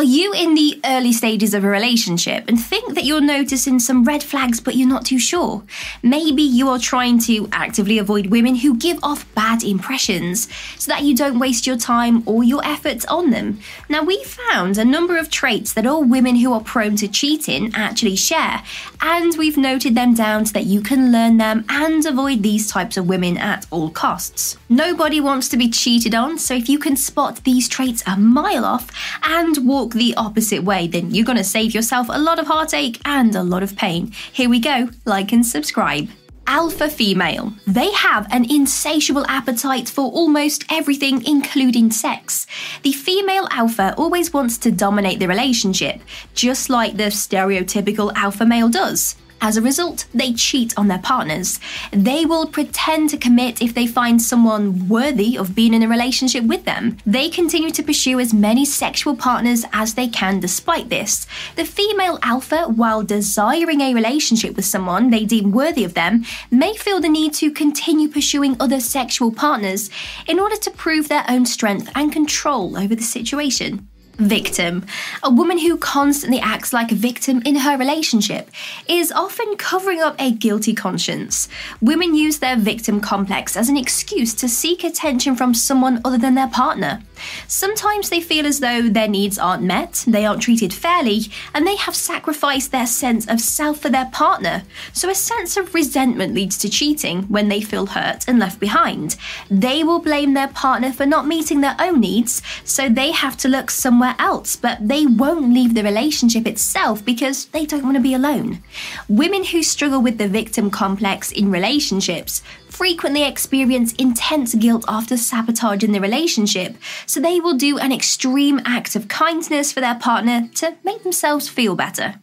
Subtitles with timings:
[0.00, 4.02] Are you in the early stages of a relationship and think that you're noticing some
[4.02, 5.62] red flags but you're not too sure?
[6.02, 11.02] Maybe you are trying to actively avoid women who give off bad impressions so that
[11.02, 13.60] you don't waste your time or your efforts on them.
[13.90, 17.70] Now, we found a number of traits that all women who are prone to cheating
[17.74, 18.62] actually share,
[19.02, 22.96] and we've noted them down so that you can learn them and avoid these types
[22.96, 24.56] of women at all costs.
[24.66, 28.64] Nobody wants to be cheated on, so if you can spot these traits a mile
[28.64, 28.90] off
[29.22, 32.46] and walk walk the opposite way, then you're going to save yourself a lot of
[32.46, 34.12] heartache and a lot of pain.
[34.32, 36.08] Here we go, like and subscribe.
[36.46, 37.52] Alpha female.
[37.66, 42.46] They have an insatiable appetite for almost everything, including sex.
[42.82, 46.00] The female alpha always wants to dominate the relationship,
[46.34, 49.16] just like the stereotypical alpha male does.
[49.42, 51.60] As a result, they cheat on their partners.
[51.92, 56.44] They will pretend to commit if they find someone worthy of being in a relationship
[56.44, 56.98] with them.
[57.06, 61.26] They continue to pursue as many sexual partners as they can despite this.
[61.56, 66.74] The female alpha, while desiring a relationship with someone they deem worthy of them, may
[66.74, 69.90] feel the need to continue pursuing other sexual partners
[70.26, 73.89] in order to prove their own strength and control over the situation
[74.20, 74.84] victim.
[75.22, 78.50] A woman who constantly acts like a victim in her relationship
[78.86, 81.48] is often covering up a guilty conscience.
[81.80, 86.34] Women use their victim complex as an excuse to seek attention from someone other than
[86.34, 87.02] their partner.
[87.46, 91.76] Sometimes they feel as though their needs aren't met, they aren't treated fairly, and they
[91.76, 94.62] have sacrificed their sense of self for their partner.
[94.92, 99.16] So a sense of resentment leads to cheating when they feel hurt and left behind.
[99.50, 103.48] They will blame their partner for not meeting their own needs, so they have to
[103.48, 108.02] look somewhere else, but they won't leave the relationship itself because they don't want to
[108.02, 108.62] be alone.
[109.08, 115.92] Women who struggle with the victim complex in relationships frequently experience intense guilt after sabotaging
[115.92, 116.76] the relationship,
[117.10, 121.48] so they will do an extreme act of kindness for their partner to make themselves
[121.48, 122.14] feel better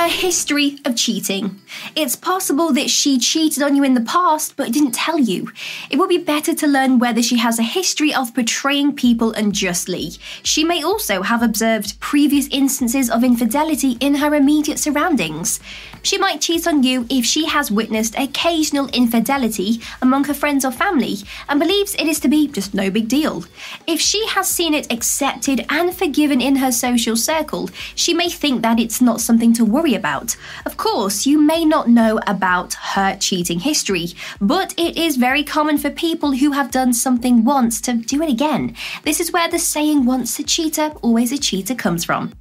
[0.00, 1.60] a history of cheating.
[1.96, 5.50] It's possible that she cheated on you in the past but didn't tell you.
[5.90, 10.12] It would be better to learn whether she has a history of betraying people unjustly.
[10.44, 15.58] She may also have observed previous instances of infidelity in her immediate surroundings.
[16.04, 20.70] She might cheat on you if she has witnessed occasional infidelity among her friends or
[20.70, 21.16] family
[21.48, 23.44] and believes it is to be just no big deal.
[23.88, 28.62] If she has seen it accepted and forgiven in her social circle, she may think
[28.62, 30.36] that it's not something to worry worry about.
[30.66, 34.08] Of course, you may not know about her cheating history,
[34.40, 38.30] but it is very common for people who have done something once to do it
[38.30, 38.74] again.
[39.04, 42.32] This is where the saying once a cheater, always a cheater comes from.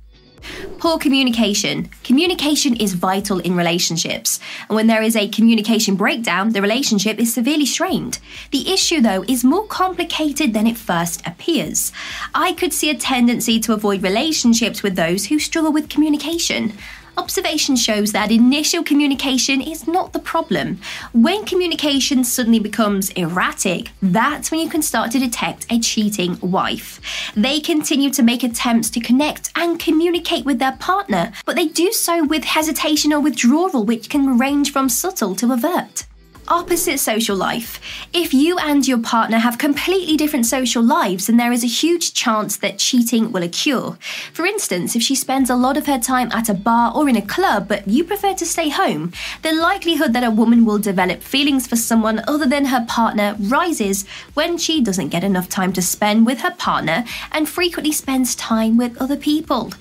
[0.77, 1.89] Poor communication.
[2.03, 7.33] Communication is vital in relationships, and when there is a communication breakdown, the relationship is
[7.33, 8.19] severely strained.
[8.51, 11.91] The issue, though, is more complicated than it first appears.
[12.35, 16.73] I could see a tendency to avoid relationships with those who struggle with communication.
[17.17, 20.79] Observation shows that initial communication is not the problem.
[21.13, 27.01] When communication suddenly becomes erratic, that's when you can start to detect a cheating wife.
[27.35, 31.91] They continue to make attempts to connect and communicate with their partner, but they do
[31.91, 36.05] so with hesitation or withdrawal, which can range from subtle to overt
[36.47, 37.79] opposite social life.
[38.13, 42.13] If you and your partner have completely different social lives, then there is a huge
[42.13, 43.97] chance that cheating will occur.
[44.33, 47.15] For instance, if she spends a lot of her time at a bar or in
[47.15, 51.21] a club, but you prefer to stay home, the likelihood that a woman will develop
[51.21, 55.81] feelings for someone other than her partner rises when she doesn't get enough time to
[55.81, 59.71] spend with her partner and frequently spends time with other people.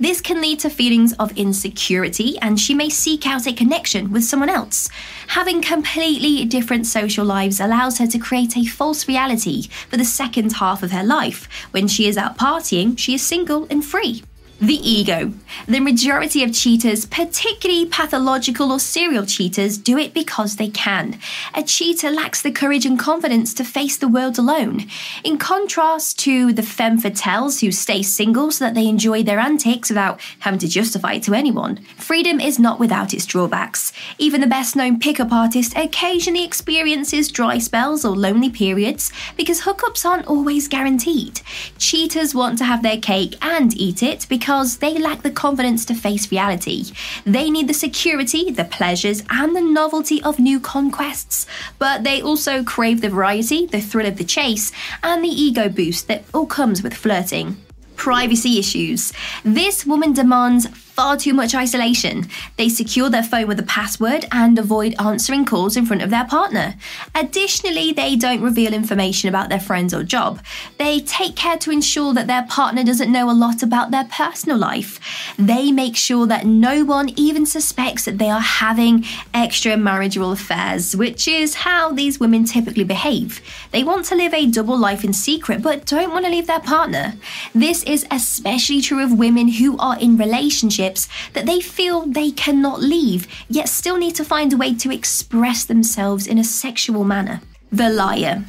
[0.00, 4.24] This can lead to feelings of insecurity, and she may seek out a connection with
[4.24, 4.88] someone else.
[5.28, 10.04] Having complete completely different social lives allows her to create a false reality for the
[10.04, 11.46] second half of her life.
[11.72, 14.22] When she is out partying, she is single and free.
[14.58, 15.34] The ego.
[15.68, 21.18] The majority of cheaters, particularly pathological or serial cheaters, do it because they can.
[21.54, 24.86] A cheater lacks the courage and confidence to face the world alone.
[25.24, 29.90] In contrast to the femme fatales who stay single so that they enjoy their antics
[29.90, 33.92] without having to justify it to anyone, freedom is not without its drawbacks.
[34.16, 40.06] Even the best known pickup artist occasionally experiences dry spells or lonely periods because hookups
[40.06, 41.42] aren't always guaranteed.
[41.76, 45.84] Cheaters want to have their cake and eat it because because they lack the confidence
[45.84, 46.84] to face reality.
[47.24, 51.48] They need the security, the pleasures, and the novelty of new conquests,
[51.80, 54.70] but they also crave the variety, the thrill of the chase,
[55.02, 57.56] and the ego boost that all comes with flirting
[57.96, 59.12] privacy issues.
[59.42, 62.26] This woman demands far too much isolation.
[62.56, 66.24] They secure their phone with a password and avoid answering calls in front of their
[66.24, 66.74] partner.
[67.14, 70.40] Additionally, they don't reveal information about their friends or job.
[70.78, 74.56] They take care to ensure that their partner doesn't know a lot about their personal
[74.56, 74.98] life.
[75.38, 79.02] They make sure that no one even suspects that they are having
[79.34, 83.42] extramarital affairs, which is how these women typically behave.
[83.70, 86.60] They want to live a double life in secret but don't want to leave their
[86.60, 87.16] partner.
[87.54, 90.85] This is especially true of women who are in relationships
[91.32, 95.64] that they feel they cannot leave, yet still need to find a way to express
[95.64, 97.40] themselves in a sexual manner.
[97.72, 98.44] The liar.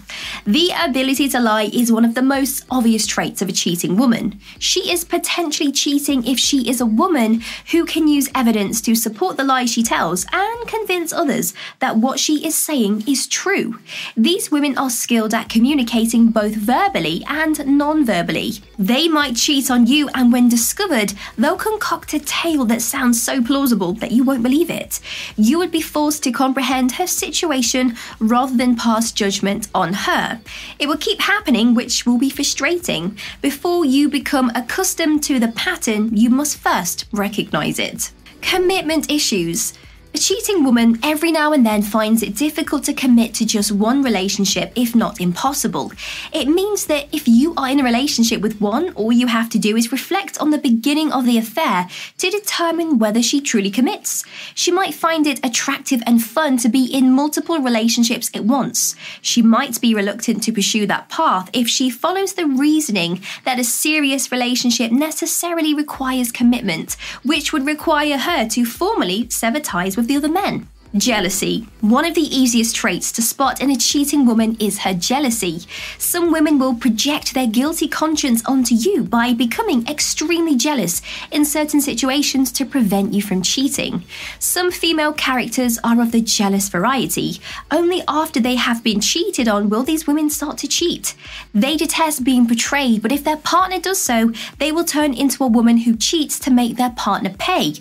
[0.45, 4.39] The ability to lie is one of the most obvious traits of a cheating woman.
[4.59, 7.41] She is potentially cheating if she is a woman
[7.71, 12.19] who can use evidence to support the lie she tells and convince others that what
[12.19, 13.79] she is saying is true.
[14.15, 18.53] These women are skilled at communicating both verbally and non verbally.
[18.77, 23.43] They might cheat on you, and when discovered, they'll concoct a tale that sounds so
[23.43, 24.99] plausible that you won't believe it.
[25.35, 30.39] You would be forced to comprehend her situation rather than pass judgment on her.
[30.79, 33.17] It will keep happening, which will be frustrating.
[33.41, 38.11] Before you become accustomed to the pattern, you must first recognize it.
[38.41, 39.73] Commitment issues.
[40.17, 44.01] A cheating woman every now and then finds it difficult to commit to just one
[44.01, 45.91] relationship, if not impossible.
[46.33, 49.59] It means that if you are in a relationship with one, all you have to
[49.59, 51.87] do is reflect on the beginning of the affair
[52.17, 54.25] to determine whether she truly commits.
[54.55, 58.95] She might find it attractive and fun to be in multiple relationships at once.
[59.21, 63.63] She might be reluctant to pursue that path if she follows the reasoning that a
[63.63, 70.17] serious relationship necessarily requires commitment, which would require her to formally sever ties with the
[70.17, 70.67] other men.
[70.95, 71.67] Jealousy.
[71.81, 75.61] One of the easiest traits to spot in a cheating woman is her jealousy.
[75.97, 81.81] Some women will project their guilty conscience onto you by becoming extremely jealous in certain
[81.81, 84.03] situations to prevent you from cheating.
[84.39, 87.41] Some female characters are of the jealous variety.
[87.69, 91.15] Only after they have been cheated on will these women start to cheat.
[91.53, 95.47] They detest being betrayed, but if their partner does so, they will turn into a
[95.47, 97.73] woman who cheats to make their partner pay.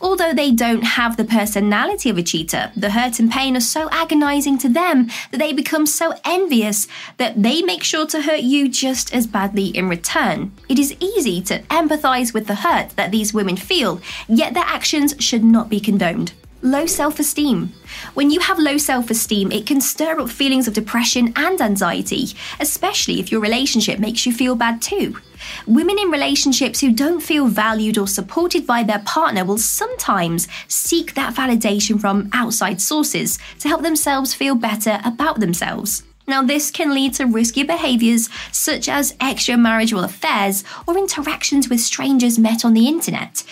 [0.00, 3.88] Although they don't have the personality of a cheater, the hurt and pain are so
[3.90, 8.68] agonizing to them that they become so envious that they make sure to hurt you
[8.68, 10.52] just as badly in return.
[10.68, 15.14] It is easy to empathize with the hurt that these women feel, yet their actions
[15.18, 16.32] should not be condoned.
[16.64, 17.72] Low self esteem.
[18.14, 22.28] When you have low self esteem, it can stir up feelings of depression and anxiety,
[22.60, 25.16] especially if your relationship makes you feel bad too.
[25.66, 31.14] Women in relationships who don't feel valued or supported by their partner will sometimes seek
[31.14, 36.04] that validation from outside sources to help themselves feel better about themselves.
[36.28, 42.38] Now, this can lead to risky behaviours such as extramarital affairs or interactions with strangers
[42.38, 43.42] met on the internet.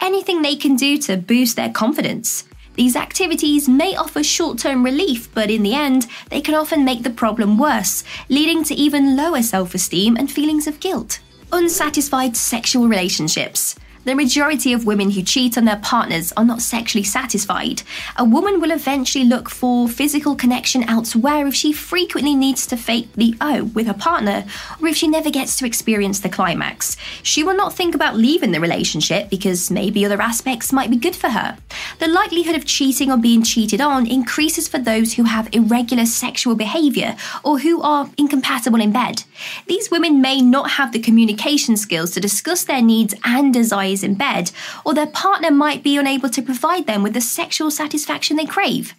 [0.00, 2.44] Anything they can do to boost their confidence.
[2.80, 7.02] These activities may offer short term relief, but in the end, they can often make
[7.02, 11.20] the problem worse, leading to even lower self esteem and feelings of guilt.
[11.52, 13.74] Unsatisfied sexual relationships.
[14.02, 17.82] The majority of women who cheat on their partners are not sexually satisfied.
[18.16, 23.12] A woman will eventually look for physical connection elsewhere if she frequently needs to fake
[23.12, 24.46] the O with her partner,
[24.80, 26.96] or if she never gets to experience the climax.
[27.22, 31.14] She will not think about leaving the relationship because maybe other aspects might be good
[31.14, 31.58] for her.
[31.98, 36.54] The likelihood of cheating or being cheated on increases for those who have irregular sexual
[36.54, 39.24] behavior or who are incompatible in bed.
[39.66, 43.52] These women may not have the communication skills to discuss their needs and
[43.90, 44.50] desires in bed,
[44.84, 48.94] or their partner might be unable to provide them with the sexual satisfaction they crave.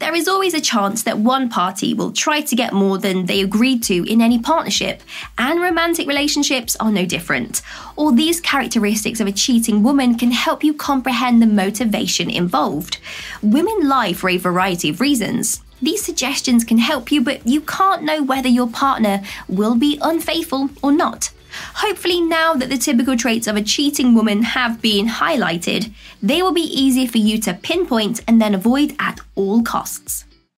[0.00, 3.40] There is always a chance that one party will try to get more than they
[3.40, 5.00] agreed to in any partnership,
[5.38, 7.62] and romantic relationships are no different.
[7.94, 12.98] All these characteristics of a cheating woman can help you comprehend the motivation involved.
[13.42, 15.62] Women lie for a variety of reasons.
[15.80, 20.70] These suggestions can help you, but you can't know whether your partner will be unfaithful
[20.82, 21.30] or not.
[21.76, 25.92] Hopefully, now that the typical traits of a cheating woman have been highlighted,
[26.22, 30.24] they will be easy for you to pinpoint and then avoid at all costs.